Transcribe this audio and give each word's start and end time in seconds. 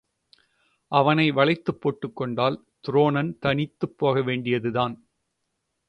அவனை 0.91 1.31
வளைத்துப் 1.31 1.81
போட்டுக்கொண்டால் 1.81 2.57
துரோணன் 2.87 3.31
தணிந்துபோக 3.41 4.23
வேண்டியதுதான். 4.23 4.95